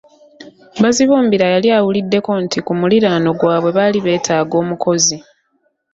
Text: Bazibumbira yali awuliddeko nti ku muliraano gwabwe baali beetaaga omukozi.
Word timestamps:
Bazibumbira 0.81 1.45
yali 1.53 1.67
awuliddeko 1.77 2.31
nti 2.43 2.59
ku 2.65 2.71
muliraano 2.79 3.29
gwabwe 3.39 3.69
baali 3.77 3.99
beetaaga 4.05 4.55
omukozi. 4.63 5.17